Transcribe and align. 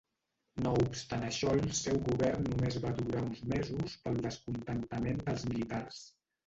No 0.65 0.71
obstant 0.85 1.25
això 1.27 1.53
el 1.59 1.61
seu 1.81 2.01
govern 2.09 2.47
només 2.49 2.81
va 2.87 2.95
durar 3.03 3.23
uns 3.29 3.45
mesos 3.55 3.97
pel 4.09 4.19
descontentament 4.29 5.27
dels 5.31 5.51
militars. 5.55 6.07